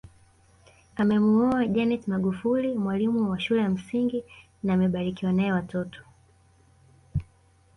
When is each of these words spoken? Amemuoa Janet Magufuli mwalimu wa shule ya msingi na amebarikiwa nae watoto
Amemuoa 0.95 1.67
Janet 1.67 2.07
Magufuli 2.07 2.73
mwalimu 2.77 3.29
wa 3.29 3.39
shule 3.39 3.61
ya 3.61 3.69
msingi 3.69 4.23
na 4.63 4.73
amebarikiwa 4.73 5.31
nae 5.33 5.51
watoto 5.51 6.03